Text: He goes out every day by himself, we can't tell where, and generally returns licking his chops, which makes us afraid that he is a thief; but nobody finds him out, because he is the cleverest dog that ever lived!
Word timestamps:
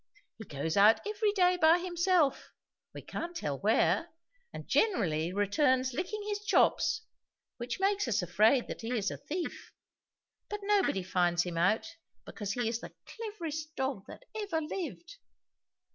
He 0.39 0.45
goes 0.45 0.77
out 0.77 0.99
every 1.07 1.31
day 1.33 1.57
by 1.61 1.77
himself, 1.77 2.49
we 2.91 3.03
can't 3.03 3.35
tell 3.35 3.59
where, 3.59 4.09
and 4.51 4.67
generally 4.67 5.31
returns 5.31 5.93
licking 5.93 6.23
his 6.27 6.39
chops, 6.43 7.01
which 7.57 7.79
makes 7.79 8.07
us 8.07 8.23
afraid 8.23 8.67
that 8.67 8.81
he 8.81 8.97
is 8.97 9.11
a 9.11 9.17
thief; 9.17 9.71
but 10.49 10.61
nobody 10.63 11.03
finds 11.03 11.43
him 11.43 11.55
out, 11.59 11.85
because 12.25 12.53
he 12.53 12.67
is 12.67 12.79
the 12.79 12.95
cleverest 13.05 13.75
dog 13.75 14.05
that 14.07 14.23
ever 14.35 14.59
lived! 14.61 15.17